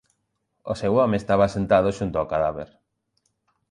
O 0.71 0.73
seu 0.81 0.93
home 0.99 1.15
estaba 1.21 1.53
sentado 1.55 1.95
xunto 1.97 2.15
ó 2.23 2.25
cadáver. 2.33 2.69